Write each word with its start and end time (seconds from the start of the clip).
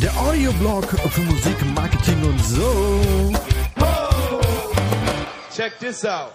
Der 0.00 0.16
Audioblog 0.18 0.84
für 1.10 1.20
Musik, 1.20 1.54
Marketing 1.76 2.24
und 2.24 2.44
so. 2.44 3.32
Check 5.54 5.78
this 5.78 6.04
out. 6.04 6.32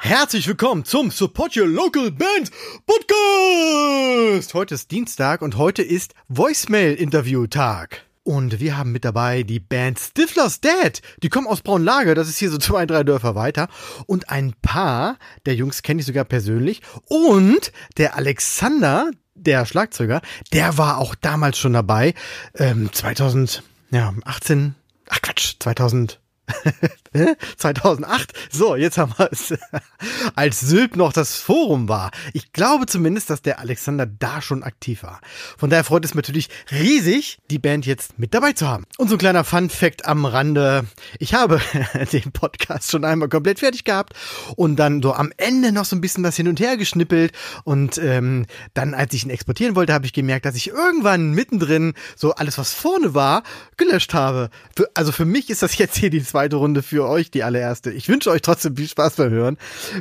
Herzlich 0.00 0.46
willkommen 0.46 0.84
zum 0.84 1.10
Support 1.10 1.56
Your 1.56 1.66
Local 1.66 2.10
Band 2.10 2.50
Podcast. 2.86 4.52
Heute 4.52 4.74
ist 4.74 4.90
Dienstag 4.90 5.40
und 5.40 5.56
heute 5.56 5.82
ist 5.82 6.12
Voicemail-Interview-Tag. 6.28 8.04
Und 8.24 8.58
wir 8.58 8.76
haben 8.78 8.90
mit 8.90 9.04
dabei 9.04 9.42
die 9.42 9.60
Band 9.60 9.98
Stifler's 9.98 10.60
Dead. 10.60 11.00
Die 11.22 11.28
kommen 11.28 11.46
aus 11.46 11.60
Braunlage, 11.60 12.14
das 12.14 12.28
ist 12.28 12.38
hier 12.38 12.50
so 12.50 12.58
zwei, 12.58 12.86
drei 12.86 13.04
Dörfer 13.04 13.34
weiter. 13.34 13.68
Und 14.06 14.30
ein 14.30 14.54
paar 14.62 15.18
der 15.46 15.54
Jungs 15.54 15.82
kenne 15.82 16.00
ich 16.00 16.06
sogar 16.06 16.24
persönlich. 16.24 16.80
Und 17.06 17.70
der 17.98 18.16
Alexander, 18.16 19.10
der 19.34 19.66
Schlagzeuger, 19.66 20.22
der 20.52 20.78
war 20.78 20.98
auch 20.98 21.14
damals 21.14 21.58
schon 21.58 21.74
dabei. 21.74 22.14
Ähm, 22.54 22.90
2018, 22.92 24.74
ach 25.08 25.20
Quatsch, 25.20 25.56
2000. 25.60 26.23
2008. 27.56 28.32
So, 28.50 28.76
jetzt 28.76 28.98
haben 28.98 29.14
wir 29.16 29.28
es. 29.30 29.54
Als 30.34 30.60
Sylt 30.60 30.96
noch 30.96 31.12
das 31.12 31.36
Forum 31.36 31.88
war. 31.88 32.10
Ich 32.32 32.52
glaube 32.52 32.86
zumindest, 32.86 33.30
dass 33.30 33.42
der 33.42 33.60
Alexander 33.60 34.06
da 34.06 34.42
schon 34.42 34.62
aktiv 34.62 35.02
war. 35.02 35.20
Von 35.56 35.70
daher 35.70 35.84
freut 35.84 36.04
es 36.04 36.14
mich 36.14 36.24
natürlich 36.24 36.48
riesig, 36.70 37.38
die 37.50 37.58
Band 37.58 37.86
jetzt 37.86 38.18
mit 38.18 38.34
dabei 38.34 38.52
zu 38.52 38.68
haben. 38.68 38.84
Und 38.98 39.08
so 39.08 39.14
ein 39.14 39.18
kleiner 39.18 39.44
Fun 39.44 39.70
Fact 39.70 40.06
am 40.06 40.24
Rande. 40.24 40.86
Ich 41.18 41.34
habe 41.34 41.60
den 42.12 42.32
Podcast 42.32 42.90
schon 42.90 43.04
einmal 43.04 43.28
komplett 43.28 43.60
fertig 43.60 43.84
gehabt 43.84 44.14
und 44.56 44.76
dann 44.76 45.02
so 45.02 45.14
am 45.14 45.32
Ende 45.36 45.72
noch 45.72 45.84
so 45.84 45.96
ein 45.96 46.00
bisschen 46.00 46.24
was 46.24 46.36
hin 46.36 46.48
und 46.48 46.60
her 46.60 46.76
geschnippelt. 46.76 47.32
Und 47.64 47.98
ähm, 47.98 48.46
dann, 48.74 48.94
als 48.94 49.14
ich 49.14 49.24
ihn 49.24 49.30
exportieren 49.30 49.76
wollte, 49.76 49.94
habe 49.94 50.06
ich 50.06 50.12
gemerkt, 50.12 50.46
dass 50.46 50.56
ich 50.56 50.68
irgendwann 50.68 51.32
mittendrin 51.32 51.94
so 52.16 52.34
alles, 52.34 52.58
was 52.58 52.74
vorne 52.74 53.14
war, 53.14 53.42
gelöscht 53.76 54.14
habe. 54.14 54.50
Für, 54.76 54.90
also 54.94 55.12
für 55.12 55.24
mich 55.24 55.50
ist 55.50 55.62
das 55.62 55.78
jetzt 55.78 55.96
hier 55.96 56.10
die 56.10 56.20
zweite 56.34 56.56
Runde 56.56 56.82
für 56.82 57.08
euch, 57.08 57.30
die 57.30 57.44
allererste. 57.44 57.92
Ich 57.92 58.08
wünsche 58.08 58.28
euch 58.28 58.42
trotzdem 58.42 58.74
viel 58.74 58.88
Spaß 58.88 59.14
beim 59.18 59.30
Hören, 59.30 59.56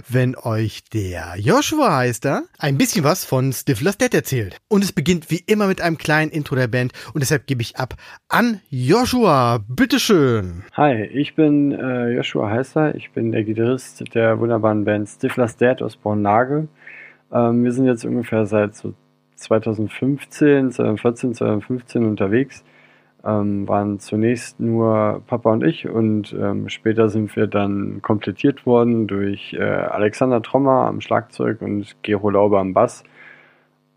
wenn 0.09 0.35
euch 0.35 0.83
der 0.91 1.35
Joshua 1.37 1.97
heißt 1.97 2.25
er 2.25 2.45
ein 2.57 2.79
bisschen 2.79 3.03
was 3.03 3.23
von 3.23 3.53
Stifler's 3.53 3.99
Dead 3.99 4.11
erzählt. 4.11 4.57
Und 4.67 4.83
es 4.83 4.91
beginnt 4.91 5.29
wie 5.29 5.43
immer 5.45 5.67
mit 5.67 5.79
einem 5.79 5.99
kleinen 5.99 6.31
Intro 6.31 6.55
der 6.55 6.67
Band 6.67 6.91
und 7.13 7.21
deshalb 7.21 7.45
gebe 7.45 7.61
ich 7.61 7.77
ab 7.77 7.93
an 8.29 8.61
Joshua. 8.71 9.59
Bitteschön. 9.67 10.63
Hi, 10.75 11.03
ich 11.03 11.35
bin 11.35 11.71
äh, 11.71 12.09
Joshua 12.15 12.49
Heißer. 12.49 12.95
Ich 12.95 13.11
bin 13.11 13.31
der 13.31 13.43
Gitarrist 13.43 14.03
der 14.15 14.39
wunderbaren 14.39 14.85
Band 14.85 15.09
Stifler's 15.09 15.55
Dead 15.55 15.83
aus 15.83 15.97
Braunlage. 15.97 16.67
Ähm, 17.31 17.63
wir 17.63 17.71
sind 17.71 17.85
jetzt 17.85 18.05
ungefähr 18.05 18.47
seit 18.47 18.75
so 18.75 18.95
2015, 19.35 20.71
2014, 20.71 21.35
2015 21.35 22.03
unterwegs 22.03 22.63
ähm, 23.25 23.67
waren 23.67 23.99
zunächst 23.99 24.59
nur 24.59 25.23
Papa 25.27 25.51
und 25.51 25.63
ich 25.63 25.87
und 25.87 26.33
ähm, 26.33 26.69
später 26.69 27.09
sind 27.09 27.35
wir 27.35 27.47
dann 27.47 28.01
komplettiert 28.01 28.65
worden 28.65 29.07
durch 29.07 29.53
äh, 29.53 29.63
Alexander 29.63 30.41
Trommer 30.41 30.87
am 30.87 31.01
Schlagzeug 31.01 31.61
und 31.61 31.95
Gero 32.03 32.29
Lauber 32.29 32.59
am 32.59 32.73
Bass. 32.73 33.03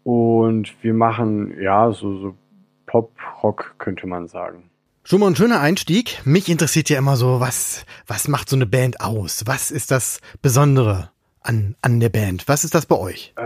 Und 0.05 0.73
wir 0.83 0.95
machen 0.95 1.61
ja 1.61 1.91
so, 1.91 2.17
so 2.17 2.35
Pop-Rock, 2.87 3.75
könnte 3.79 4.07
man 4.07 4.29
sagen. 4.29 4.71
Schon 5.03 5.21
mal 5.21 5.29
ein 5.29 5.37
schöner 5.37 5.61
Einstieg. 5.61 6.21
Mich 6.25 6.49
interessiert 6.49 6.89
ja 6.91 6.99
immer 6.99 7.17
so, 7.17 7.41
was, 7.41 7.85
was 8.07 8.29
macht 8.29 8.49
so 8.49 8.57
eine 8.57 8.67
Band 8.67 9.01
aus? 9.01 9.43
Was 9.47 9.71
ist 9.71 9.91
das 9.91 10.21
Besondere 10.43 11.11
an, 11.41 11.77
an 11.83 12.01
der 12.01 12.09
Band? 12.09 12.47
Was 12.47 12.65
ist 12.65 12.75
das 12.75 12.87
bei 12.87 12.97
euch? 12.97 13.33
Äh, 13.37 13.43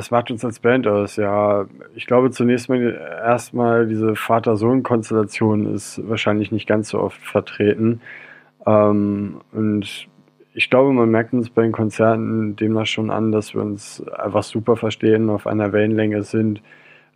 was 0.00 0.10
macht 0.10 0.30
uns 0.30 0.42
als 0.46 0.60
Band 0.60 0.86
aus? 0.86 1.16
Ja, 1.16 1.66
ich 1.94 2.06
glaube 2.06 2.30
zunächst 2.30 2.70
mal 2.70 2.98
erstmal 3.22 3.86
diese 3.86 4.16
Vater-Sohn-Konstellation 4.16 5.74
ist 5.74 6.00
wahrscheinlich 6.08 6.50
nicht 6.50 6.66
ganz 6.66 6.88
so 6.88 7.00
oft 7.00 7.20
vertreten. 7.20 8.00
Ähm, 8.66 9.42
und 9.52 10.08
ich 10.54 10.70
glaube, 10.70 10.94
man 10.94 11.10
merkt 11.10 11.34
uns 11.34 11.50
bei 11.50 11.60
den 11.60 11.72
Konzerten 11.72 12.56
demnach 12.56 12.86
schon 12.86 13.10
an, 13.10 13.30
dass 13.30 13.52
wir 13.52 13.60
uns 13.60 14.02
einfach 14.08 14.42
super 14.42 14.76
verstehen, 14.76 15.28
auf 15.28 15.46
einer 15.46 15.74
Wellenlänge 15.74 16.22
sind, 16.22 16.62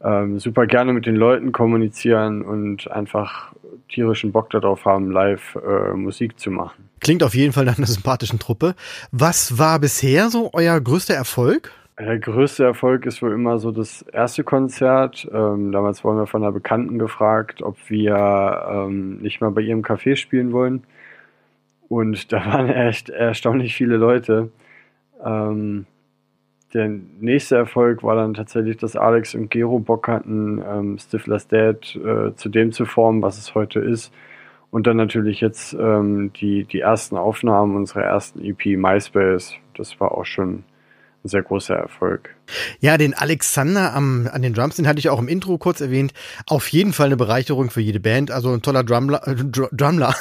ähm, 0.03 0.39
super 0.39 0.67
gerne 0.67 0.93
mit 0.93 1.07
den 1.07 1.17
Leuten 1.17 1.53
kommunizieren 1.53 2.43
und 2.43 2.91
einfach 2.91 3.55
tierischen 3.89 4.31
Bock 4.31 4.51
darauf 4.51 4.85
haben, 4.85 5.11
live 5.11 5.57
äh, 5.57 5.95
Musik 5.95 6.39
zu 6.39 6.51
machen. 6.51 6.91
Klingt 7.01 7.23
auf 7.23 7.35
jeden 7.35 7.55
Fall 7.55 7.65
nach 7.65 7.79
einer 7.79 7.87
sympathischen 7.87 8.39
Truppe. 8.39 8.75
Was 9.11 9.57
war 9.57 9.79
bisher 9.79 10.29
so 10.29 10.51
euer 10.53 10.79
größter 10.79 11.15
Erfolg? 11.15 11.73
Der 11.97 12.19
größte 12.19 12.65
Erfolg 12.65 13.07
ist 13.07 13.23
wohl 13.23 13.33
immer 13.33 13.59
so 13.61 13.71
das 13.71 14.03
erste 14.03 14.43
Konzert. 14.43 15.29
Ähm, 15.33 15.71
damals 15.71 16.03
wurden 16.03 16.19
wir 16.19 16.27
von 16.27 16.43
einer 16.43 16.51
Bekannten 16.51 16.99
gefragt, 16.99 17.63
ob 17.63 17.77
wir 17.89 18.67
ähm, 18.69 19.19
nicht 19.19 19.41
mal 19.41 19.53
bei 19.53 19.61
ihrem 19.61 19.83
Café 19.83 20.17
spielen 20.17 20.53
wollen. 20.53 20.83
Und 21.89 22.33
da 22.33 22.45
waren 22.47 22.69
echt 22.71 23.11
erstaunlich 23.11 23.77
viele 23.77 23.97
Leute. 23.97 24.51
Ähm, 25.25 25.87
der 26.73 26.89
nächste 26.89 27.55
Erfolg 27.55 28.03
war 28.03 28.17
dann 28.17 28.35
tatsächlich, 28.35 28.77
dass 28.77 28.97
Alex 28.97 29.37
und 29.37 29.49
Gero 29.51 29.79
Bock 29.79 30.09
hatten, 30.09 30.61
ähm, 30.69 30.99
Stifler's 30.99 31.47
Dead 31.47 31.77
äh, 31.95 32.35
zu 32.35 32.49
dem 32.49 32.73
zu 32.73 32.87
formen, 32.87 33.23
was 33.23 33.39
es 33.39 33.55
heute 33.55 33.79
ist. 33.79 34.13
Und 34.73 34.89
dann 34.89 34.97
natürlich 34.97 35.41
jetzt 35.41 35.75
ähm, 35.75 36.33
die, 36.33 36.65
die 36.65 36.81
ersten 36.81 37.17
Aufnahmen 37.17 37.77
unserer 37.77 38.03
ersten 38.03 38.45
EP 38.45 38.77
MySpace. 38.77 39.55
Das 39.77 40.01
war 40.01 40.11
auch 40.11 40.27
schon 40.27 40.65
sehr 41.25 41.43
großer 41.43 41.75
Erfolg. 41.75 42.35
Ja, 42.81 42.99
den 42.99 43.15
Alexander 43.15 43.95
am, 43.95 44.29
an 44.31 44.43
den 44.43 44.53
Drums, 44.53 44.77
den 44.77 44.87
hatte 44.87 44.99
ich 44.99 45.09
auch 45.09 45.19
im 45.19 45.29
Intro 45.29 45.57
kurz 45.57 45.81
erwähnt. 45.81 46.13
Auf 46.47 46.69
jeden 46.69 46.93
Fall 46.93 47.07
eine 47.07 47.17
Bereicherung 47.17 47.71
für 47.71 47.81
jede 47.81 47.99
Band. 47.99 48.31
Also 48.31 48.53
ein 48.53 48.61
toller 48.61 48.85
Drumler, 48.85 49.27
äh, 49.27 49.35
Drumler, 49.35 50.15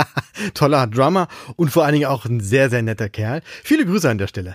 toller 0.54 0.86
Drummer 0.86 1.28
und 1.56 1.70
vor 1.70 1.84
allen 1.84 1.94
Dingen 1.94 2.06
auch 2.06 2.26
ein 2.26 2.40
sehr, 2.40 2.68
sehr 2.68 2.82
netter 2.82 3.08
Kerl. 3.08 3.40
Viele 3.64 3.86
Grüße 3.86 4.08
an 4.08 4.18
der 4.18 4.26
Stelle. 4.26 4.54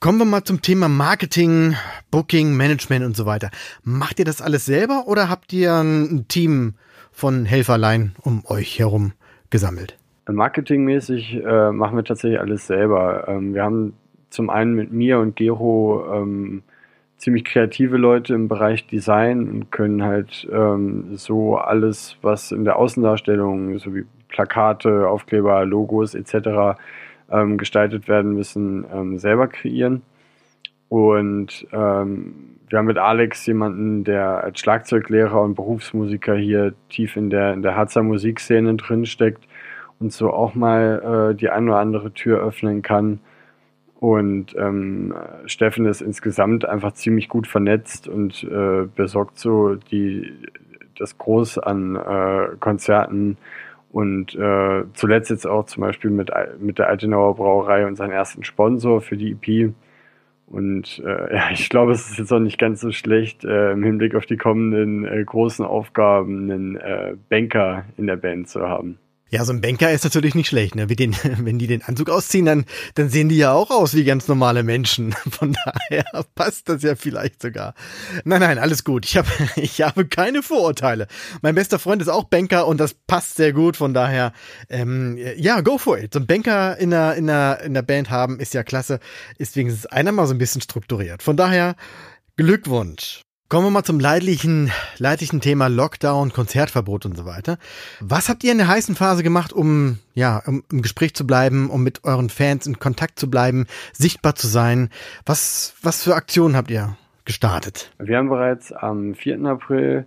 Kommen 0.00 0.18
wir 0.18 0.24
mal 0.24 0.44
zum 0.44 0.62
Thema 0.62 0.88
Marketing, 0.88 1.76
Booking, 2.10 2.56
Management 2.56 3.04
und 3.04 3.16
so 3.16 3.24
weiter. 3.24 3.50
Macht 3.84 4.18
ihr 4.18 4.24
das 4.24 4.42
alles 4.42 4.64
selber 4.66 5.04
oder 5.06 5.28
habt 5.28 5.52
ihr 5.52 5.74
ein 5.74 6.26
Team 6.28 6.74
von 7.12 7.44
Helferlein 7.44 8.16
um 8.22 8.44
euch 8.46 8.78
herum 8.78 9.12
gesammelt? 9.50 9.96
Marketingmäßig 10.28 11.36
äh, 11.36 11.70
machen 11.70 11.96
wir 11.96 12.04
tatsächlich 12.04 12.40
alles 12.40 12.66
selber. 12.66 13.28
Ähm, 13.28 13.54
wir 13.54 13.62
haben 13.62 13.94
zum 14.36 14.50
einen 14.50 14.74
mit 14.74 14.92
mir 14.92 15.18
und 15.18 15.34
Gero 15.36 16.04
ähm, 16.12 16.62
ziemlich 17.16 17.44
kreative 17.44 17.96
Leute 17.96 18.34
im 18.34 18.48
Bereich 18.48 18.86
Design 18.86 19.48
und 19.48 19.72
können 19.72 20.04
halt 20.04 20.46
ähm, 20.52 21.16
so 21.16 21.56
alles, 21.56 22.18
was 22.20 22.52
in 22.52 22.64
der 22.64 22.76
Außendarstellung, 22.76 23.78
so 23.78 23.94
wie 23.94 24.04
Plakate, 24.28 25.08
Aufkleber, 25.08 25.64
Logos 25.64 26.14
etc. 26.14 26.78
Ähm, 27.30 27.56
gestaltet 27.56 28.08
werden 28.08 28.34
müssen, 28.34 28.84
ähm, 28.92 29.18
selber 29.18 29.48
kreieren. 29.48 30.02
Und 30.90 31.66
ähm, 31.72 32.58
wir 32.68 32.78
haben 32.78 32.86
mit 32.86 32.98
Alex 32.98 33.46
jemanden, 33.46 34.04
der 34.04 34.44
als 34.44 34.60
Schlagzeuglehrer 34.60 35.40
und 35.40 35.54
Berufsmusiker 35.54 36.36
hier 36.36 36.74
tief 36.90 37.16
in 37.16 37.30
der, 37.30 37.54
in 37.54 37.62
der 37.62 37.74
Harzer 37.74 38.02
Musikszene 38.02 38.74
drinsteckt 38.74 39.42
und 39.98 40.12
so 40.12 40.30
auch 40.30 40.54
mal 40.54 41.30
äh, 41.32 41.34
die 41.34 41.48
eine 41.48 41.70
oder 41.70 41.80
andere 41.80 42.12
Tür 42.12 42.40
öffnen 42.40 42.82
kann. 42.82 43.20
Und 43.98 44.54
ähm, 44.58 45.14
Steffen 45.46 45.86
ist 45.86 46.02
insgesamt 46.02 46.66
einfach 46.66 46.92
ziemlich 46.92 47.28
gut 47.28 47.46
vernetzt 47.46 48.08
und 48.08 48.44
äh, 48.44 48.86
besorgt 48.94 49.38
so 49.38 49.74
die, 49.74 50.34
das 50.98 51.16
Groß 51.16 51.58
an 51.58 51.96
äh, 51.96 52.56
Konzerten 52.60 53.38
und 53.90 54.34
äh, 54.34 54.84
zuletzt 54.92 55.30
jetzt 55.30 55.46
auch 55.46 55.64
zum 55.64 55.80
Beispiel 55.80 56.10
mit, 56.10 56.30
mit 56.58 56.78
der 56.78 56.88
Altenauer 56.88 57.36
Brauerei 57.36 57.86
und 57.86 57.96
seinen 57.96 58.12
ersten 58.12 58.44
Sponsor 58.44 59.00
für 59.00 59.16
die 59.16 59.32
EP. 59.32 59.72
Und 60.46 61.02
äh, 61.04 61.34
ja, 61.34 61.50
ich 61.50 61.70
glaube, 61.70 61.92
es 61.92 62.10
ist 62.10 62.18
jetzt 62.18 62.32
auch 62.32 62.38
nicht 62.38 62.58
ganz 62.58 62.82
so 62.82 62.90
schlecht, 62.90 63.44
äh, 63.44 63.72
im 63.72 63.82
Hinblick 63.82 64.14
auf 64.14 64.26
die 64.26 64.36
kommenden 64.36 65.06
äh, 65.06 65.24
großen 65.24 65.64
Aufgaben 65.64 66.50
einen 66.50 66.76
äh, 66.76 67.14
Banker 67.30 67.84
in 67.96 68.06
der 68.06 68.16
Band 68.16 68.50
zu 68.50 68.68
haben. 68.68 68.98
Ja, 69.28 69.44
so 69.44 69.52
ein 69.52 69.60
Banker 69.60 69.90
ist 69.90 70.04
natürlich 70.04 70.36
nicht 70.36 70.46
schlecht. 70.46 70.76
Ne? 70.76 70.86
Den, 70.86 71.16
wenn 71.38 71.58
die 71.58 71.66
den 71.66 71.82
Anzug 71.82 72.10
ausziehen, 72.10 72.46
dann, 72.46 72.64
dann 72.94 73.08
sehen 73.08 73.28
die 73.28 73.36
ja 73.36 73.52
auch 73.52 73.70
aus 73.70 73.94
wie 73.94 74.04
ganz 74.04 74.28
normale 74.28 74.62
Menschen. 74.62 75.12
Von 75.30 75.56
daher 75.64 76.04
passt 76.36 76.68
das 76.68 76.82
ja 76.82 76.94
vielleicht 76.94 77.42
sogar. 77.42 77.74
Nein, 78.24 78.40
nein, 78.40 78.58
alles 78.58 78.84
gut. 78.84 79.04
Ich 79.04 79.16
habe 79.16 79.28
ich 79.56 79.82
habe 79.82 80.06
keine 80.06 80.42
Vorurteile. 80.42 81.08
Mein 81.42 81.56
bester 81.56 81.80
Freund 81.80 82.02
ist 82.02 82.08
auch 82.08 82.24
Banker 82.24 82.68
und 82.68 82.78
das 82.78 82.94
passt 82.94 83.34
sehr 83.34 83.52
gut. 83.52 83.76
Von 83.76 83.94
daher, 83.94 84.32
ähm, 84.68 85.18
ja, 85.36 85.60
go 85.60 85.76
for 85.76 85.98
it. 85.98 86.14
So 86.14 86.20
ein 86.20 86.26
Banker 86.26 86.76
in 86.76 86.90
der, 86.90 87.16
in, 87.16 87.26
der, 87.26 87.62
in 87.62 87.74
der 87.74 87.82
Band 87.82 88.10
haben 88.10 88.38
ist 88.38 88.54
ja 88.54 88.62
klasse. 88.62 89.00
Ist 89.38 89.56
es 89.56 89.86
einer 89.86 90.12
mal 90.12 90.28
so 90.28 90.34
ein 90.34 90.38
bisschen 90.38 90.62
strukturiert. 90.62 91.22
Von 91.24 91.36
daher, 91.36 91.74
Glückwunsch. 92.36 93.25
Kommen 93.48 93.64
wir 93.64 93.70
mal 93.70 93.84
zum 93.84 94.00
leidlichen, 94.00 94.72
leidlichen 94.98 95.40
Thema 95.40 95.68
Lockdown, 95.68 96.32
Konzertverbot 96.32 97.06
und 97.06 97.16
so 97.16 97.26
weiter. 97.26 97.58
Was 98.00 98.28
habt 98.28 98.42
ihr 98.42 98.50
in 98.50 98.58
der 98.58 98.66
heißen 98.66 98.96
Phase 98.96 99.22
gemacht, 99.22 99.52
um, 99.52 100.00
ja, 100.14 100.42
um 100.46 100.64
im 100.72 100.82
Gespräch 100.82 101.14
zu 101.14 101.24
bleiben, 101.28 101.70
um 101.70 101.84
mit 101.84 102.02
euren 102.02 102.28
Fans 102.28 102.66
in 102.66 102.80
Kontakt 102.80 103.20
zu 103.20 103.30
bleiben, 103.30 103.66
sichtbar 103.92 104.34
zu 104.34 104.48
sein? 104.48 104.90
Was, 105.26 105.76
was 105.80 106.02
für 106.02 106.16
Aktionen 106.16 106.56
habt 106.56 106.72
ihr 106.72 106.96
gestartet? 107.24 107.92
Wir 108.00 108.18
haben 108.18 108.30
bereits 108.30 108.72
am 108.72 109.14
4. 109.14 109.44
April 109.44 110.06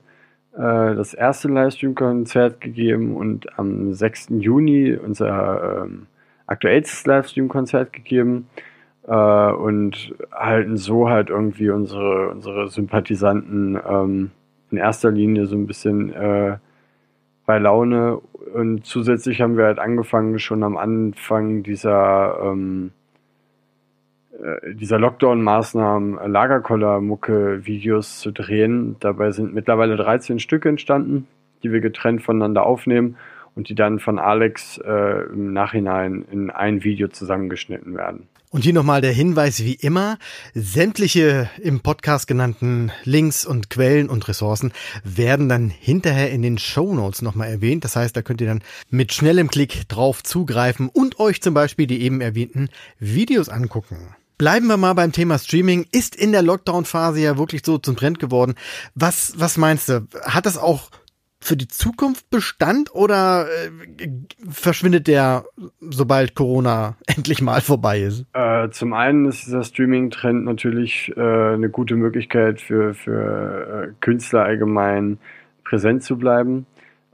äh, 0.57 0.57
das 0.57 1.13
erste 1.13 1.47
Livestream-Konzert 1.47 2.59
gegeben 2.59 3.15
und 3.15 3.57
am 3.57 3.93
6. 3.93 4.31
Juni 4.39 4.97
unser 5.01 5.85
ähm, 5.85 6.07
aktuellstes 6.45 7.05
Livestream-Konzert 7.05 7.93
gegeben 7.93 8.49
äh, 9.09 9.51
und 9.51 10.13
halten 10.31 10.77
so 10.77 11.09
halt 11.09 11.29
irgendwie 11.29 11.71
unsere, 11.71 12.29
unsere 12.29 12.69
Sympathisanten 12.69 13.79
ähm, 13.87 14.31
in 14.69 14.77
erster 14.77 15.09
Linie 15.11 15.47
so 15.47 15.55
ein 15.55 15.65
bisschen 15.65 16.13
äh, 16.13 16.57
bei 17.45 17.57
Laune. 17.57 18.21
Und 18.53 18.85
zusätzlich 18.85 19.41
haben 19.41 19.57
wir 19.57 19.65
halt 19.65 19.79
angefangen, 19.79 20.37
schon 20.37 20.63
am 20.63 20.77
Anfang 20.77 21.63
dieser, 21.63 22.39
ähm, 22.43 22.91
äh, 24.31 24.75
dieser 24.75 24.99
Lockdown-Maßnahmen 24.99 26.19
Lagerkoller-Mucke-Videos 26.31 28.19
zu 28.19 28.31
drehen. 28.31 28.95
Dabei 28.99 29.31
sind 29.31 29.55
mittlerweile 29.55 29.95
13 29.95 30.37
Stücke 30.37 30.69
entstanden, 30.69 31.27
die 31.63 31.71
wir 31.71 31.81
getrennt 31.81 32.21
voneinander 32.21 32.63
aufnehmen 32.63 33.17
und 33.55 33.69
die 33.69 33.75
dann 33.75 33.97
von 33.97 34.19
Alex 34.19 34.77
äh, 34.77 35.23
im 35.33 35.51
Nachhinein 35.51 36.25
in 36.31 36.51
ein 36.51 36.83
Video 36.83 37.07
zusammengeschnitten 37.07 37.97
werden. 37.97 38.27
Und 38.51 38.63
hier 38.63 38.73
nochmal 38.73 39.01
der 39.01 39.11
Hinweis, 39.11 39.59
wie 39.59 39.75
immer, 39.75 40.17
sämtliche 40.55 41.51
im 41.61 41.81
Podcast 41.81 42.25
genannten 42.25 42.91
Links 43.03 43.45
und 43.45 43.69
Quellen 43.69 44.09
und 44.09 44.27
Ressourcen 44.27 44.73
werden 45.03 45.49
dann 45.49 45.69
hinterher 45.69 46.31
in 46.31 46.41
den 46.41 46.57
Show 46.57 46.95
Notes 46.95 47.21
nochmal 47.21 47.49
erwähnt. 47.49 47.83
Das 47.83 47.95
heißt, 47.95 48.15
da 48.15 48.23
könnt 48.23 48.41
ihr 48.41 48.47
dann 48.47 48.63
mit 48.89 49.13
schnellem 49.13 49.49
Klick 49.49 49.87
drauf 49.87 50.23
zugreifen 50.23 50.89
und 50.89 51.19
euch 51.19 51.43
zum 51.43 51.53
Beispiel 51.53 51.85
die 51.85 52.01
eben 52.01 52.21
erwähnten 52.21 52.69
Videos 52.97 53.49
angucken. 53.49 54.15
Bleiben 54.39 54.65
wir 54.65 54.77
mal 54.77 54.93
beim 54.93 55.11
Thema 55.11 55.37
Streaming. 55.37 55.85
Ist 55.91 56.15
in 56.15 56.31
der 56.31 56.41
Lockdown-Phase 56.41 57.19
ja 57.19 57.37
wirklich 57.37 57.61
so 57.63 57.77
zum 57.77 57.97
Trend 57.97 58.17
geworden. 58.17 58.55
Was, 58.95 59.33
was 59.35 59.57
meinst 59.57 59.89
du? 59.89 60.07
Hat 60.23 60.47
das 60.47 60.57
auch 60.57 60.89
für 61.49 61.57
die 61.57 61.67
Zukunft 61.67 62.29
Bestand 62.29 62.93
oder 62.93 63.47
äh, 63.47 64.07
verschwindet 64.51 65.07
der, 65.07 65.45
sobald 65.79 66.35
Corona 66.35 66.95
endlich 67.07 67.41
mal 67.41 67.59
vorbei 67.61 68.01
ist? 68.01 68.27
Äh, 68.33 68.69
zum 68.69 68.93
einen 68.93 69.25
ist 69.25 69.47
dieser 69.47 69.63
Streaming-Trend 69.63 70.45
natürlich 70.45 71.11
äh, 71.17 71.19
eine 71.19 71.69
gute 71.71 71.95
Möglichkeit 71.95 72.61
für, 72.61 72.93
für 72.93 73.87
äh, 73.89 73.93
Künstler 73.99 74.43
allgemein 74.43 75.17
präsent 75.63 76.03
zu 76.03 76.19
bleiben. 76.19 76.67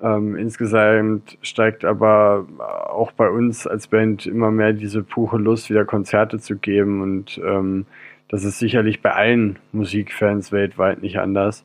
Ähm, 0.04 0.36
insgesamt 0.36 1.38
steigt 1.42 1.86
aber 1.86 2.46
auch 2.90 3.14
bei 3.14 3.30
uns 3.30 3.66
als 3.66 3.88
Band 3.88 4.26
immer 4.26 4.52
mehr 4.52 4.74
diese 4.74 5.02
pure 5.02 5.38
Lust, 5.38 5.70
wieder 5.70 5.86
Konzerte 5.86 6.40
zu 6.40 6.58
geben 6.58 7.02
und 7.02 7.40
ähm, 7.42 7.86
das 8.28 8.44
ist 8.44 8.60
sicherlich 8.60 9.02
bei 9.02 9.14
allen 9.14 9.60
Musikfans 9.72 10.52
weltweit 10.52 11.02
nicht 11.02 11.20
anders 11.20 11.64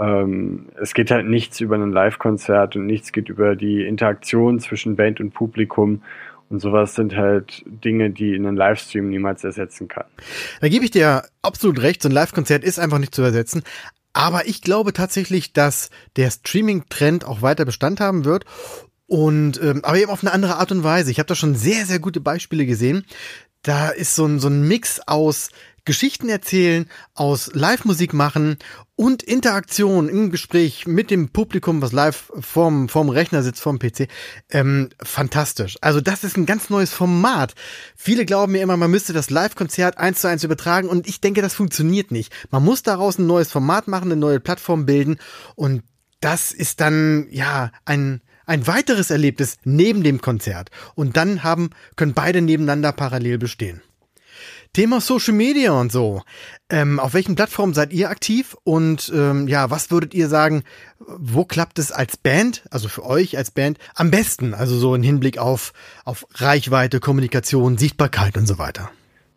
ähm, 0.00 0.68
es 0.80 0.94
geht 0.94 1.10
halt 1.10 1.26
nichts 1.26 1.60
über 1.60 1.76
ein 1.76 1.92
Live-Konzert 1.92 2.74
und 2.74 2.86
nichts 2.86 3.12
geht 3.12 3.28
über 3.28 3.54
die 3.54 3.84
Interaktion 3.84 4.58
zwischen 4.58 4.96
Band 4.96 5.20
und 5.20 5.32
Publikum. 5.32 6.02
Und 6.48 6.60
sowas 6.60 6.94
sind 6.94 7.14
halt 7.14 7.62
Dinge, 7.66 8.10
die 8.10 8.34
einen 8.34 8.56
Livestream 8.56 9.08
niemals 9.08 9.44
ersetzen 9.44 9.86
kann. 9.86 10.06
Da 10.60 10.68
gebe 10.68 10.84
ich 10.84 10.90
dir 10.90 11.22
absolut 11.42 11.80
recht. 11.80 12.02
So 12.02 12.08
ein 12.08 12.12
Live-Konzert 12.12 12.64
ist 12.64 12.80
einfach 12.80 12.98
nicht 12.98 13.14
zu 13.14 13.22
ersetzen. 13.22 13.62
Aber 14.12 14.48
ich 14.48 14.62
glaube 14.62 14.92
tatsächlich, 14.92 15.52
dass 15.52 15.90
der 16.16 16.30
Streaming-Trend 16.30 17.24
auch 17.24 17.42
weiter 17.42 17.64
Bestand 17.64 18.00
haben 18.00 18.24
wird. 18.24 18.46
Und 19.06 19.62
ähm, 19.62 19.84
aber 19.84 19.98
eben 19.98 20.10
auf 20.10 20.22
eine 20.22 20.32
andere 20.32 20.56
Art 20.56 20.72
und 20.72 20.82
Weise. 20.82 21.10
Ich 21.10 21.18
habe 21.18 21.26
da 21.26 21.34
schon 21.34 21.54
sehr, 21.54 21.84
sehr 21.84 21.98
gute 21.98 22.20
Beispiele 22.20 22.64
gesehen. 22.64 23.04
Da 23.62 23.90
ist 23.90 24.16
so 24.16 24.24
ein, 24.24 24.40
so 24.40 24.48
ein 24.48 24.66
Mix 24.66 25.00
aus 25.06 25.50
Geschichten 25.84 26.28
erzählen, 26.28 26.86
aus 27.14 27.50
Live-Musik 27.54 28.12
machen 28.12 28.58
und 28.96 29.22
Interaktion 29.22 30.08
im 30.08 30.30
Gespräch 30.30 30.86
mit 30.86 31.10
dem 31.10 31.30
Publikum, 31.30 31.80
was 31.80 31.92
live 31.92 32.30
vorm, 32.40 32.88
vorm 32.88 33.08
Rechner 33.08 33.42
sitzt, 33.42 33.62
vorm 33.62 33.78
PC, 33.78 34.08
ähm, 34.50 34.90
fantastisch. 35.02 35.78
Also 35.80 36.00
das 36.00 36.22
ist 36.22 36.36
ein 36.36 36.46
ganz 36.46 36.68
neues 36.70 36.92
Format. 36.92 37.54
Viele 37.96 38.26
glauben 38.26 38.52
mir 38.52 38.62
immer, 38.62 38.76
man 38.76 38.90
müsste 38.90 39.12
das 39.12 39.30
Live-Konzert 39.30 39.98
eins 39.98 40.20
zu 40.20 40.28
eins 40.28 40.44
übertragen 40.44 40.88
und 40.88 41.08
ich 41.08 41.20
denke, 41.20 41.42
das 41.42 41.54
funktioniert 41.54 42.10
nicht. 42.10 42.32
Man 42.50 42.64
muss 42.64 42.82
daraus 42.82 43.18
ein 43.18 43.26
neues 43.26 43.50
Format 43.50 43.88
machen, 43.88 44.12
eine 44.12 44.20
neue 44.20 44.40
Plattform 44.40 44.86
bilden 44.86 45.18
und 45.54 45.82
das 46.20 46.52
ist 46.52 46.80
dann, 46.80 47.26
ja, 47.30 47.72
ein, 47.86 48.20
ein 48.44 48.66
weiteres 48.66 49.10
Erlebnis 49.10 49.56
neben 49.64 50.02
dem 50.02 50.20
Konzert. 50.20 50.70
Und 50.94 51.16
dann 51.16 51.42
haben, 51.42 51.70
können 51.96 52.14
beide 52.14 52.42
nebeneinander 52.42 52.92
parallel 52.92 53.38
bestehen. 53.38 53.80
Thema 54.72 55.00
Social 55.00 55.34
Media 55.34 55.72
und 55.72 55.90
so. 55.90 56.22
Ähm, 56.68 57.00
auf 57.00 57.14
welchen 57.14 57.34
Plattformen 57.34 57.74
seid 57.74 57.92
ihr 57.92 58.08
aktiv? 58.08 58.56
Und 58.62 59.12
ähm, 59.14 59.48
ja, 59.48 59.70
was 59.70 59.90
würdet 59.90 60.14
ihr 60.14 60.28
sagen, 60.28 60.62
wo 60.98 61.44
klappt 61.44 61.78
es 61.78 61.90
als 61.90 62.16
Band, 62.16 62.64
also 62.70 62.88
für 62.88 63.04
euch 63.04 63.36
als 63.36 63.50
Band, 63.50 63.78
am 63.94 64.10
besten? 64.10 64.54
Also 64.54 64.76
so 64.76 64.94
im 64.94 65.02
Hinblick 65.02 65.38
auf, 65.38 65.72
auf 66.04 66.26
Reichweite, 66.34 67.00
Kommunikation, 67.00 67.78
Sichtbarkeit 67.78 68.36
und 68.36 68.46
so 68.46 68.58
weiter. 68.58 68.90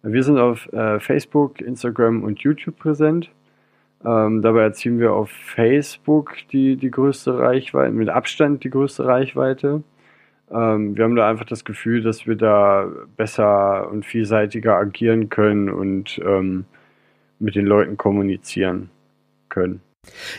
Wir 0.04 0.24
sind 0.24 0.38
auf 0.38 0.72
äh, 0.74 1.00
Facebook, 1.00 1.62
Instagram 1.62 2.24
und 2.24 2.40
YouTube 2.40 2.78
präsent. 2.78 3.30
Ähm, 4.06 4.42
dabei 4.42 4.64
erzielen 4.64 5.00
wir 5.00 5.14
auf 5.14 5.30
Facebook 5.30 6.34
die, 6.52 6.76
die 6.76 6.92
größte 6.92 7.40
Reichweite, 7.40 7.94
mit 7.94 8.10
Abstand 8.10 8.64
die 8.64 8.70
größte 8.70 9.06
Reichweite. 9.06 9.84
Ähm, 10.54 10.96
wir 10.96 11.04
haben 11.04 11.16
da 11.16 11.30
einfach 11.30 11.46
das 11.46 11.66
Gefühl, 11.66 12.02
dass 12.02 12.28
wir 12.28 12.36
da 12.36 12.88
besser 13.18 13.90
und 13.90 14.06
vielseitiger 14.06 14.76
agieren 14.76 15.30
können 15.30 15.70
und 15.70 16.20
ähm, 16.24 16.66
mit 17.40 17.56
den 17.56 17.66
Leuten 17.66 17.98
kommunizieren 17.98 18.90
können. 19.50 19.82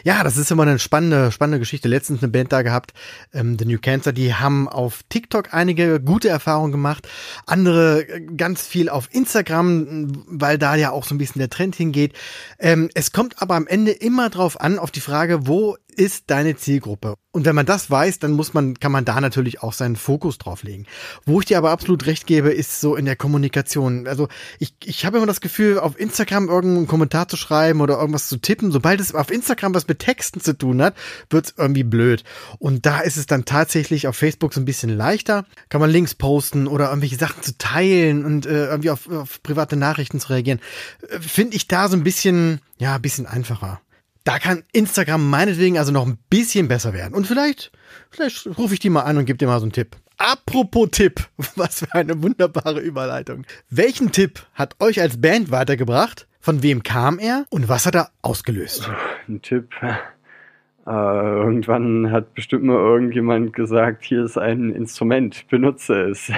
Ja, 0.05 0.23
das 0.23 0.37
ist 0.37 0.51
immer 0.51 0.65
eine 0.65 0.79
spannende, 0.79 1.33
spannende 1.33 1.59
Geschichte. 1.59 1.89
Letztens 1.89 2.23
eine 2.23 2.31
Band 2.31 2.53
da 2.53 2.61
gehabt, 2.61 2.93
ähm, 3.33 3.57
The 3.59 3.65
New 3.65 3.79
Cancer, 3.79 4.13
die 4.13 4.35
haben 4.35 4.69
auf 4.69 5.01
TikTok 5.09 5.55
einige 5.55 6.01
gute 6.01 6.29
Erfahrungen 6.29 6.73
gemacht, 6.73 7.09
andere 7.47 8.07
äh, 8.07 8.21
ganz 8.21 8.67
viel 8.67 8.91
auf 8.91 9.09
Instagram, 9.11 10.13
weil 10.27 10.59
da 10.59 10.75
ja 10.75 10.91
auch 10.91 11.05
so 11.05 11.15
ein 11.15 11.19
bisschen 11.19 11.39
der 11.39 11.49
Trend 11.49 11.77
hingeht. 11.77 12.13
Ähm, 12.59 12.91
es 12.95 13.13
kommt 13.13 13.41
aber 13.41 13.55
am 13.55 13.67
Ende 13.67 13.93
immer 13.93 14.29
drauf 14.29 14.61
an, 14.61 14.79
auf 14.79 14.91
die 14.91 15.01
Frage, 15.01 15.47
wo 15.47 15.77
ist 15.96 16.25
deine 16.29 16.56
Zielgruppe? 16.56 17.14
Und 17.35 17.44
wenn 17.44 17.56
man 17.56 17.67
das 17.67 17.91
weiß, 17.91 18.20
dann 18.20 18.31
muss 18.31 18.55
man, 18.55 18.79
kann 18.79 18.93
man 18.93 19.05
da 19.05 19.20
natürlich 19.20 19.61
auch 19.61 19.73
seinen 19.73 19.96
Fokus 19.96 20.38
drauf 20.38 20.62
legen. 20.62 20.87
Wo 21.26 21.41
ich 21.41 21.46
dir 21.46 21.58
aber 21.58 21.70
absolut 21.73 22.06
recht 22.06 22.29
gebe, 22.29 22.52
ist 22.52 22.81
so 22.81 22.94
in 22.94 23.06
der 23.06 23.17
Kommunikation. 23.17 24.06
Also 24.06 24.29
ich, 24.61 24.76
ich 24.85 25.05
habe 25.05 25.17
immer 25.17 25.27
das 25.27 25.41
Gefühl, 25.41 25.81
auf 25.81 25.98
Instagram 25.98 26.48
irgendeinen 26.48 26.86
Kommentar 26.86 27.27
zu 27.27 27.36
schreiben 27.36 27.81
oder 27.81 27.98
irgendwas 27.98 28.29
zu 28.29 28.36
tippen. 28.36 28.70
Sobald 28.70 29.01
es 29.01 29.17
auf 29.17 29.32
Instagram 29.32 29.74
was 29.74 29.89
mit 29.89 29.98
Texten 29.98 30.41
zu 30.41 30.56
tun 30.56 30.81
hat, 30.81 30.94
wird 31.29 31.46
es 31.46 31.55
irgendwie 31.58 31.82
blöd. 31.82 32.22
Und 32.60 32.86
da 32.86 33.01
ist 33.01 33.17
es 33.17 33.27
dann 33.27 33.44
tatsächlich 33.44 34.06
auf 34.06 34.17
Facebook 34.17 34.55
so 34.55 34.60
ein 34.60 34.65
bisschen 34.65 34.91
leichter. 34.91 35.44
Kann 35.70 35.81
man 35.81 35.91
Links 35.91 36.15
posten 36.15 36.69
oder 36.69 36.89
irgendwelche 36.91 37.17
Sachen 37.17 37.43
zu 37.43 37.58
teilen 37.58 38.24
und 38.24 38.46
äh, 38.46 38.67
irgendwie 38.67 38.91
auf, 38.91 39.10
auf 39.10 39.43
private 39.43 39.74
Nachrichten 39.74 40.20
zu 40.20 40.29
reagieren. 40.29 40.60
Äh, 41.08 41.19
Finde 41.19 41.56
ich 41.56 41.67
da 41.67 41.89
so 41.89 41.96
ein 41.96 42.05
bisschen, 42.05 42.60
ja, 42.79 42.94
ein 42.94 43.03
bisschen 43.03 43.27
einfacher. 43.27 43.81
Da 44.25 44.39
kann 44.39 44.65
Instagram 44.73 45.29
meinetwegen 45.29 45.79
also 45.79 45.93
noch 45.93 46.07
ein 46.07 46.19
bisschen 46.31 46.67
besser 46.67 46.95
werden. 46.95 47.15
Und 47.15 47.27
vielleicht, 47.27 47.73
vielleicht 48.11 48.47
rufe 48.59 48.73
ich 48.73 48.81
die 48.81 48.89
mal 48.89 49.03
an 49.03 49.19
und 49.19 49.27
gebe 49.27 49.37
dir 49.37 49.47
mal 49.47 49.59
so 49.59 49.67
einen 49.67 49.73
Tipp. 49.73 49.97
Apropos 50.17 50.89
Tipp, 50.91 51.29
was 51.57 51.81
für 51.81 51.95
eine 51.95 52.23
wunderbare 52.23 52.81
Überleitung. 52.81 53.45
Welchen 53.69 54.13
Tipp 54.13 54.47
hat 54.55 54.77
euch 54.81 55.01
als 55.01 55.21
Band 55.21 55.51
weitergebracht? 55.51 56.27
Von 56.41 56.63
wem 56.63 56.83
kam 56.83 57.19
er 57.19 57.47
und 57.51 57.69
was 57.69 57.87
hat 57.87 57.95
er 57.95 58.11
ausgelöst? 58.23 58.91
Ein 59.29 59.41
Tipp. 59.43 59.71
Äh, 59.83 60.91
irgendwann 60.91 62.11
hat 62.11 62.35
bestimmt 62.35 62.65
mal 62.65 62.77
irgendjemand 62.77 63.55
gesagt, 63.55 64.05
hier 64.05 64.25
ist 64.25 64.37
ein 64.37 64.71
Instrument, 64.71 65.49
benutze 65.49 66.11
es. 66.11 66.31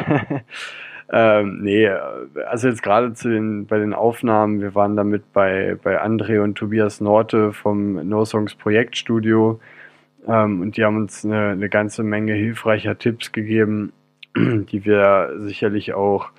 Ähm, 1.13 1.61
nee, 1.63 1.89
also 2.49 2.69
jetzt 2.69 2.83
gerade 2.83 3.13
zu 3.13 3.29
den, 3.29 3.67
bei 3.67 3.79
den 3.79 3.95
Aufnahmen, 3.95 4.61
wir 4.61 4.75
waren 4.75 4.97
damit 4.97 5.33
bei, 5.33 5.77
bei 5.83 6.03
André 6.03 6.43
und 6.43 6.57
Tobias 6.57 7.01
Norte 7.01 7.53
vom 7.53 8.09
No 8.09 8.25
Songs 8.25 8.57
Projektstudio 8.57 9.61
ähm, 10.27 10.61
und 10.61 10.77
die 10.77 10.85
haben 10.85 10.97
uns 10.97 11.25
eine, 11.25 11.51
eine 11.51 11.69
ganze 11.69 12.03
Menge 12.03 12.33
hilfreicher 12.35 12.99
Tipps 12.99 13.31
gegeben, 13.31 13.93
die 14.37 14.85
wir 14.85 15.35
sicherlich 15.39 15.95
auch 15.95 16.31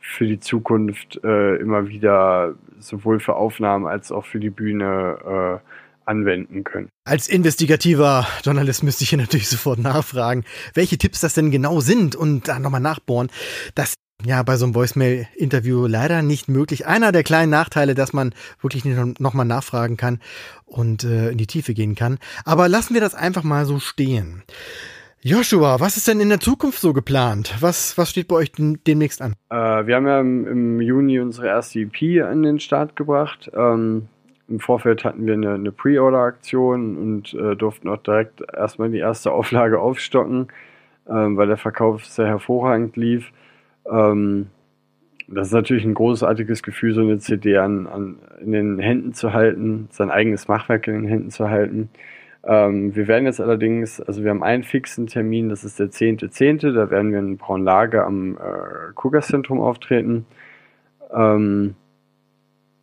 für 0.00 0.26
die 0.26 0.40
Zukunft 0.40 1.22
äh, 1.22 1.56
immer 1.56 1.88
wieder 1.88 2.54
sowohl 2.80 3.20
für 3.20 3.36
Aufnahmen 3.36 3.86
als 3.86 4.10
auch 4.10 4.24
für 4.24 4.40
die 4.40 4.50
Bühne 4.50 5.60
äh, 5.62 5.66
anwenden 6.10 6.64
können. 6.64 6.88
Als 7.04 7.28
investigativer 7.28 8.26
Journalist 8.44 8.82
müsste 8.82 9.04
ich 9.04 9.10
hier 9.10 9.18
natürlich 9.18 9.48
sofort 9.48 9.78
nachfragen, 9.78 10.44
welche 10.74 10.98
Tipps 10.98 11.20
das 11.20 11.34
denn 11.34 11.50
genau 11.50 11.80
sind 11.80 12.16
und 12.16 12.48
da 12.48 12.58
nochmal 12.58 12.80
nachbohren. 12.80 13.30
Das 13.74 13.94
ja, 14.24 14.42
bei 14.42 14.56
so 14.56 14.66
einem 14.66 14.74
Voicemail-Interview 14.74 15.86
leider 15.86 16.20
nicht 16.20 16.48
möglich. 16.48 16.86
Einer 16.86 17.10
der 17.10 17.22
kleinen 17.22 17.50
Nachteile, 17.50 17.94
dass 17.94 18.12
man 18.12 18.34
wirklich 18.60 18.84
nicht 18.84 19.18
nochmal 19.18 19.46
nachfragen 19.46 19.96
kann 19.96 20.18
und 20.66 21.04
äh, 21.04 21.30
in 21.30 21.38
die 21.38 21.46
Tiefe 21.46 21.72
gehen 21.72 21.94
kann. 21.94 22.18
Aber 22.44 22.68
lassen 22.68 22.92
wir 22.92 23.00
das 23.00 23.14
einfach 23.14 23.44
mal 23.44 23.64
so 23.64 23.78
stehen. 23.78 24.42
Joshua, 25.22 25.80
was 25.80 25.96
ist 25.96 26.08
denn 26.08 26.20
in 26.20 26.30
der 26.30 26.40
Zukunft 26.40 26.80
so 26.80 26.92
geplant? 26.92 27.54
Was, 27.60 27.96
was 27.98 28.10
steht 28.10 28.28
bei 28.28 28.36
euch 28.36 28.52
demnächst 28.56 29.20
an? 29.20 29.34
Äh, 29.50 29.86
wir 29.86 29.96
haben 29.96 30.06
ja 30.06 30.20
im, 30.20 30.46
im, 30.46 30.80
Juni 30.80 31.20
unsere 31.20 31.46
erste 31.46 31.80
EP 31.80 32.22
an 32.24 32.42
den 32.42 32.58
Start 32.58 32.96
gebracht. 32.96 33.50
Ähm, 33.54 34.08
Im 34.50 34.58
Vorfeld 34.58 35.04
hatten 35.04 35.26
wir 35.26 35.34
eine, 35.34 35.54
eine 35.54 35.70
Pre-Order-Aktion 35.70 36.96
und 36.96 37.34
äh, 37.34 37.54
durften 37.54 37.88
auch 37.88 37.98
direkt 37.98 38.42
erstmal 38.52 38.90
die 38.90 38.98
erste 38.98 39.32
Auflage 39.32 39.80
aufstocken, 39.80 40.48
äh, 41.06 41.12
weil 41.12 41.46
der 41.46 41.56
Verkauf 41.56 42.04
sehr 42.04 42.26
hervorragend 42.26 42.96
lief. 42.96 43.32
Ähm, 43.90 44.48
das 45.28 45.48
ist 45.48 45.54
natürlich 45.54 45.84
ein 45.84 45.94
großartiges 45.94 46.64
Gefühl, 46.64 46.92
so 46.92 47.02
eine 47.02 47.18
CD 47.18 47.58
an, 47.58 47.86
an, 47.86 48.16
in 48.40 48.50
den 48.50 48.78
Händen 48.80 49.14
zu 49.14 49.32
halten, 49.32 49.88
sein 49.92 50.10
eigenes 50.10 50.48
Machwerk 50.48 50.88
in 50.88 50.94
den 50.94 51.06
Händen 51.06 51.30
zu 51.30 51.48
halten. 51.48 51.88
Ähm, 52.42 52.96
wir 52.96 53.06
werden 53.06 53.26
jetzt 53.26 53.40
allerdings, 53.40 54.00
also 54.00 54.24
wir 54.24 54.30
haben 54.30 54.42
einen 54.42 54.64
fixen 54.64 55.06
Termin, 55.06 55.48
das 55.48 55.62
ist 55.62 55.78
der 55.78 55.90
10.10., 55.90 56.32
.10., 56.32 56.72
da 56.72 56.90
werden 56.90 57.12
wir 57.12 57.20
in 57.20 57.36
Braunlage 57.36 58.04
am 58.04 58.36
äh, 58.36 58.92
Kugas-Zentrum 58.94 59.60
auftreten 59.60 60.26
ähm, 61.14 61.76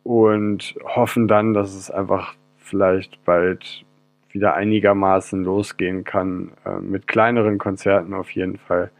und 0.08 0.74
hoffen 0.84 1.28
dann, 1.28 1.52
dass 1.52 1.74
es 1.74 1.90
einfach 1.90 2.34
vielleicht 2.56 3.22
bald 3.26 3.84
wieder 4.30 4.54
einigermaßen 4.54 5.44
losgehen 5.44 6.04
kann, 6.04 6.52
äh, 6.64 6.80
mit 6.80 7.06
kleineren 7.06 7.58
Konzerten 7.58 8.14
auf 8.14 8.30
jeden 8.30 8.56
Fall. 8.56 8.90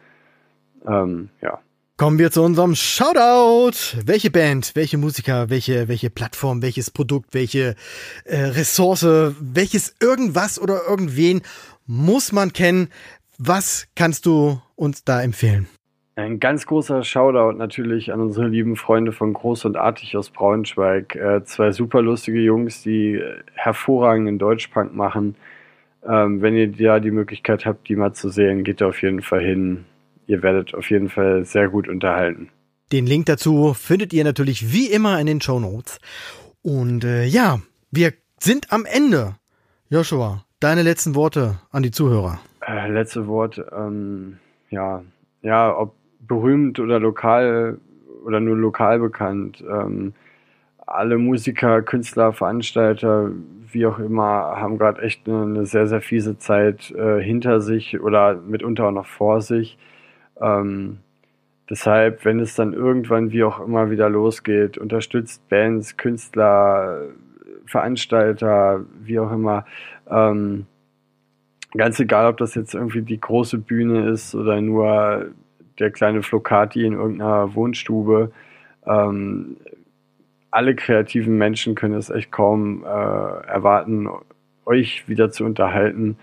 Ähm, 0.87 1.31
ja. 1.41 1.61
Kommen 1.97 2.19
wir 2.19 2.31
zu 2.31 2.43
unserem 2.43 2.75
Shoutout. 2.75 4.03
Welche 4.05 4.31
Band, 4.31 4.73
welche 4.75 4.99
Musiker, 4.99 5.49
welche, 5.49 5.89
welche 5.89 6.11
Plattform, 6.11 6.61
welches 6.61 6.91
Produkt, 6.91 7.33
welche 7.33 7.75
äh, 8.25 8.37
Ressource, 8.43 9.03
welches 9.41 9.95
irgendwas 10.03 10.61
oder 10.61 10.83
irgendwen 10.87 11.41
muss 11.87 12.33
man 12.33 12.53
kennen? 12.53 12.89
Was 13.39 13.89
kannst 13.97 14.27
du 14.27 14.61
uns 14.77 15.05
da 15.05 15.23
empfehlen? 15.23 15.69
Ein 16.19 16.41
ganz 16.41 16.67
großer 16.67 17.05
Shoutout 17.05 17.57
natürlich 17.57 18.13
an 18.13 18.21
unsere 18.21 18.49
lieben 18.49 18.75
Freunde 18.75 19.13
von 19.13 19.33
Groß 19.33 19.67
und 19.67 19.77
Artig 19.77 20.17
aus 20.17 20.31
Braunschweig. 20.31 21.15
Äh, 21.15 21.45
zwei 21.45 21.71
super 21.71 22.03
lustige 22.03 22.41
Jungs, 22.41 22.83
die 22.83 23.23
hervorragenden 23.55 24.39
Deutschpunk 24.39 24.95
machen. 24.95 25.37
Ähm, 26.05 26.43
wenn 26.43 26.57
ihr 26.57 26.73
da 26.73 26.99
die 26.99 27.13
Möglichkeit 27.13 27.67
habt, 27.67 27.89
die 27.89 27.97
mal 27.97 28.15
zu 28.15 28.31
sehen, 28.31 28.65
geht 28.65 28.81
da 28.81 28.89
auf 28.89 29.01
jeden 29.03 29.23
Fall 29.23 29.41
hin 29.41 29.85
ihr 30.29 30.43
werdet 30.43 30.75
auf 30.75 30.91
jeden 30.91 31.09
Fall 31.09 31.45
sehr 31.45 31.69
gut 31.69 31.89
unterhalten. 31.89 32.51
Den 32.93 33.07
Link 33.07 33.27
dazu 33.27 33.75
findet 33.75 34.13
ihr 34.13 34.25
natürlich 34.25 34.73
wie 34.73 34.87
immer 34.87 35.19
in 35.21 35.27
den 35.27 35.41
Show 35.41 35.59
Notes. 35.59 35.99
Und 36.63 37.05
äh, 37.05 37.25
ja, 37.25 37.61
wir 37.91 38.13
sind 38.39 38.73
am 38.73 38.85
Ende. 38.85 39.35
Joshua, 39.91 40.45
deine 40.61 40.83
letzten 40.83 41.15
Worte 41.15 41.59
an 41.71 41.83
die 41.83 41.91
Zuhörer. 41.91 42.39
Äh, 42.67 42.91
letzte 42.91 43.27
Wort, 43.27 43.61
ähm, 43.73 44.39
ja, 44.71 45.03
ja, 45.43 45.77
ob 45.77 45.95
berühmt 46.21 46.81
oder 46.81 47.01
lokal 47.01 47.79
oder 48.25 48.41
nur 48.41 48.57
lokal 48.57 48.99
bekannt. 48.99 49.65
Ähm, 49.69 50.15
alle 50.87 51.19
Musiker, 51.19 51.83
Künstler, 51.83 52.33
Veranstalter, 52.33 53.31
wie 53.71 53.87
auch 53.87 53.99
immer, 53.99 54.57
haben 54.57 54.79
gerade 54.79 55.03
echt 55.03 55.29
eine, 55.29 55.43
eine, 55.43 55.67
sehr, 55.67 55.87
sehr 55.87 56.01
fiese 56.01 56.39
Zeit 56.39 56.91
äh, 56.93 57.21
hinter 57.21 57.61
sich 57.61 58.01
oder 58.01 58.35
mitunter 58.35 58.87
auch 58.87 58.93
noch 58.93 59.07
vor 59.07 59.41
sich. 59.43 59.79
Ähm, 60.41 60.99
deshalb, 61.69 62.25
wenn 62.25 62.41
es 62.41 62.55
dann 62.55 62.73
irgendwann 62.73 63.33
wie 63.33 63.45
auch 63.45 63.61
immer 63.61 63.91
wieder 63.91 64.09
losgeht, 64.09 64.79
unterstützt 64.79 65.47
Bands, 65.49 65.97
Künstler, 65.97 67.03
Veranstalter, 67.67 68.85
wie 69.03 69.19
auch 69.19 69.31
immer. 69.31 69.67
Ähm, 70.11 70.67
ganz 71.77 72.01
egal, 72.01 72.27
ob 72.31 72.39
das 72.39 72.55
jetzt 72.55 72.75
irgendwie 72.75 73.03
die 73.03 73.21
große 73.21 73.59
Bühne 73.59 74.09
ist 74.09 74.35
oder 74.35 74.61
nur 74.63 75.27
der 75.79 75.91
kleine 75.91 76.23
Flocati 76.23 76.85
in 76.85 76.95
irgendeiner 76.95 77.55
Wohnstube. 77.55 78.33
Ähm, 78.87 79.57
alle 80.51 80.75
kreativen 80.75 81.37
Menschen 81.37 81.75
können 81.75 81.95
es 81.95 82.11
echt 82.11 82.31
kaum 82.31 82.85
äh, 82.85 82.87
erwarten, 82.87 84.09
euch 84.65 85.09
wieder 85.09 85.31
zu 85.31 85.45
unterhalten 85.45 86.17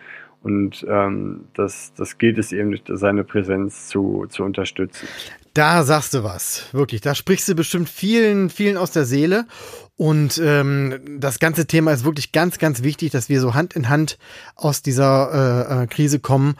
und 0.45 0.85
ähm, 0.87 1.45
das, 1.55 1.91
das 1.97 2.19
gilt 2.19 2.37
es 2.37 2.51
eben, 2.51 2.79
seine 2.85 3.23
Präsenz 3.23 3.87
zu, 3.87 4.27
zu 4.29 4.43
unterstützen. 4.43 5.07
Da 5.55 5.81
sagst 5.81 6.13
du 6.13 6.23
was, 6.23 6.71
wirklich. 6.71 7.01
Da 7.01 7.15
sprichst 7.15 7.49
du 7.49 7.55
bestimmt 7.55 7.89
vielen, 7.89 8.51
vielen 8.51 8.77
aus 8.77 8.91
der 8.91 9.05
Seele. 9.05 9.47
Und 9.95 10.39
ähm, 10.43 10.99
das 11.17 11.39
ganze 11.39 11.65
Thema 11.65 11.93
ist 11.93 12.05
wirklich 12.05 12.31
ganz, 12.31 12.59
ganz 12.59 12.83
wichtig, 12.83 13.09
dass 13.09 13.27
wir 13.27 13.41
so 13.41 13.55
Hand 13.55 13.73
in 13.73 13.89
Hand 13.89 14.19
aus 14.55 14.83
dieser 14.83 15.79
äh, 15.81 15.83
äh, 15.83 15.87
Krise 15.87 16.19
kommen. 16.19 16.57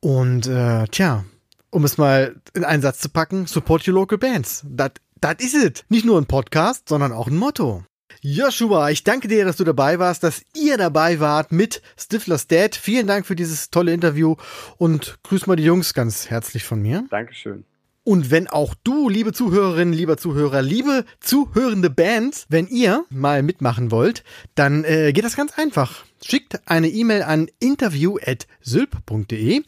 Und 0.00 0.46
äh, 0.46 0.84
tja, 0.88 1.24
um 1.72 1.84
es 1.84 1.98
mal 1.98 2.36
in 2.54 2.64
einen 2.64 2.82
Satz 2.82 3.00
zu 3.00 3.08
packen, 3.08 3.46
support 3.46 3.88
your 3.88 3.94
local 3.94 4.18
bands. 4.18 4.64
Das 4.64 5.34
is 5.38 5.54
it. 5.54 5.84
Nicht 5.88 6.04
nur 6.04 6.20
ein 6.20 6.26
Podcast, 6.26 6.88
sondern 6.88 7.12
auch 7.12 7.26
ein 7.26 7.36
Motto. 7.36 7.84
Joshua, 8.20 8.90
ich 8.90 9.04
danke 9.04 9.26
dir, 9.26 9.44
dass 9.44 9.56
du 9.56 9.64
dabei 9.64 9.98
warst, 9.98 10.22
dass 10.22 10.42
ihr 10.54 10.76
dabei 10.76 11.18
wart 11.18 11.50
mit 11.50 11.82
Stifler's 11.98 12.46
Dad. 12.46 12.76
Vielen 12.76 13.06
Dank 13.06 13.26
für 13.26 13.34
dieses 13.34 13.70
tolle 13.70 13.92
Interview 13.92 14.36
und 14.76 15.18
grüß 15.24 15.46
mal 15.46 15.56
die 15.56 15.64
Jungs 15.64 15.94
ganz 15.94 16.30
herzlich 16.30 16.62
von 16.62 16.80
mir. 16.80 17.04
Dankeschön. 17.10 17.64
Und 18.04 18.32
wenn 18.32 18.48
auch 18.48 18.74
du, 18.82 19.08
liebe 19.08 19.32
Zuhörerinnen, 19.32 19.94
lieber 19.94 20.16
Zuhörer, 20.16 20.60
liebe 20.60 21.04
zuhörende 21.20 21.88
Bands, 21.88 22.46
wenn 22.48 22.66
ihr 22.66 23.04
mal 23.10 23.44
mitmachen 23.44 23.92
wollt, 23.92 24.24
dann 24.56 24.82
äh, 24.82 25.12
geht 25.12 25.24
das 25.24 25.36
ganz 25.36 25.56
einfach. 25.56 26.04
Schickt 26.24 26.68
eine 26.68 26.88
E-Mail 26.88 27.22
an 27.22 27.48
interview.sylp.de. 27.60 29.62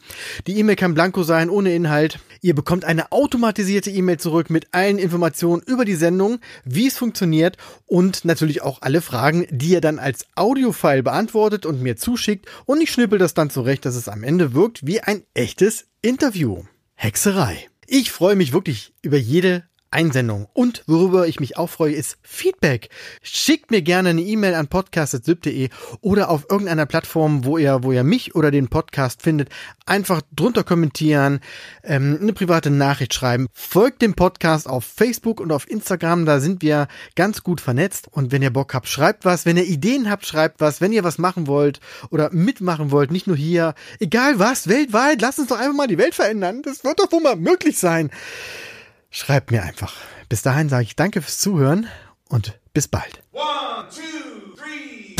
Die 0.47 0.59
E-Mail 0.59 0.75
kann 0.75 0.93
blanko 0.93 1.23
sein, 1.23 1.49
ohne 1.49 1.73
Inhalt. 1.73 2.19
Ihr 2.41 2.55
bekommt 2.55 2.83
eine 2.83 3.13
automatisierte 3.13 3.89
E-Mail 3.89 4.19
zurück 4.19 4.49
mit 4.49 4.73
allen 4.73 4.97
Informationen 4.97 5.61
über 5.65 5.85
die 5.85 5.95
Sendung, 5.95 6.39
wie 6.65 6.87
es 6.87 6.97
funktioniert 6.97 7.55
und 7.85 8.25
natürlich 8.25 8.61
auch 8.61 8.81
alle 8.81 9.01
Fragen, 9.01 9.47
die 9.49 9.69
ihr 9.69 9.81
dann 9.81 9.97
als 9.97 10.25
Audiofile 10.35 11.03
beantwortet 11.03 11.65
und 11.65 11.81
mir 11.81 11.95
zuschickt. 11.95 12.49
Und 12.65 12.81
ich 12.81 12.91
schnippel 12.91 13.17
das 13.17 13.33
dann 13.33 13.49
zurecht, 13.49 13.85
dass 13.85 13.95
es 13.95 14.09
am 14.09 14.23
Ende 14.23 14.53
wirkt 14.53 14.85
wie 14.85 14.99
ein 14.99 15.23
echtes 15.33 15.85
Interview. 16.01 16.63
Hexerei. 16.95 17.69
Ich 17.87 18.11
freue 18.11 18.35
mich 18.35 18.53
wirklich 18.53 18.93
über 19.01 19.17
jede 19.17 19.67
Einsendung. 19.91 20.47
Und 20.53 20.83
worüber 20.87 21.27
ich 21.27 21.39
mich 21.39 21.57
auch 21.57 21.69
freue, 21.69 21.93
ist 21.93 22.17
Feedback. 22.21 22.89
Schickt 23.21 23.71
mir 23.71 23.81
gerne 23.81 24.09
eine 24.09 24.21
E-Mail 24.21 24.53
an 24.53 24.67
podcast.sib.de 24.67 25.69
oder 26.01 26.29
auf 26.29 26.47
irgendeiner 26.49 26.85
Plattform, 26.85 27.45
wo 27.45 27.57
ihr, 27.57 27.83
wo 27.83 27.91
ihr 27.91 28.03
mich 28.03 28.35
oder 28.35 28.51
den 28.51 28.67
Podcast 28.67 29.21
findet. 29.21 29.49
Einfach 29.85 30.21
drunter 30.35 30.63
kommentieren, 30.63 31.39
ähm, 31.83 32.17
eine 32.21 32.33
private 32.33 32.71
Nachricht 32.71 33.13
schreiben. 33.13 33.47
Folgt 33.53 34.01
dem 34.01 34.15
Podcast 34.15 34.67
auf 34.67 34.83
Facebook 34.83 35.39
und 35.39 35.51
auf 35.51 35.69
Instagram, 35.69 36.25
da 36.25 36.39
sind 36.39 36.61
wir 36.61 36.87
ganz 37.15 37.43
gut 37.43 37.61
vernetzt. 37.61 38.07
Und 38.11 38.31
wenn 38.31 38.41
ihr 38.41 38.51
Bock 38.51 38.73
habt, 38.73 38.87
schreibt 38.87 39.23
was. 39.23 39.45
Wenn 39.45 39.57
ihr 39.57 39.65
Ideen 39.65 40.09
habt, 40.09 40.25
schreibt 40.25 40.59
was. 40.59 40.81
Wenn 40.81 40.91
ihr 40.91 41.03
was 41.03 41.17
machen 41.17 41.47
wollt 41.47 41.79
oder 42.09 42.31
mitmachen 42.31 42.91
wollt, 42.91 43.11
nicht 43.11 43.27
nur 43.27 43.37
hier, 43.37 43.75
egal 43.99 44.39
was, 44.39 44.67
weltweit, 44.67 45.21
lasst 45.21 45.39
uns 45.39 45.49
doch 45.49 45.59
einfach 45.59 45.75
mal 45.75 45.87
die 45.87 45.97
Welt 45.97 46.15
verändern. 46.15 46.61
Das 46.63 46.83
wird 46.83 46.99
doch 46.99 47.11
wohl 47.11 47.21
mal 47.21 47.35
möglich 47.35 47.77
sein. 47.77 48.11
Schreibt 49.15 49.49
mir 49.49 49.63
einfach. 49.63 49.93
Bis 50.27 50.41
dahin 50.41 50.67
sage 50.67 50.83
ich 50.83 50.97
danke 50.97 51.21
fürs 51.21 51.37
Zuhören 51.37 51.87
und 52.27 52.59
bis 52.73 52.89
bald. 52.89 53.21
One, 53.31 53.87
two, 53.89 54.01
three. 54.57 55.15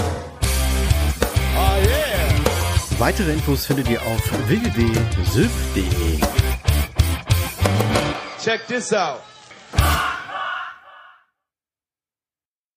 Oh 1.56 1.78
yeah. 1.82 3.00
Weitere 3.00 3.32
Infos 3.32 3.66
findet 3.66 3.88
ihr 3.88 4.02
auf 4.02 4.50
www.sylph.de. 4.50 6.20
Check 8.44 8.68
this 8.68 8.92
out. 8.92 9.22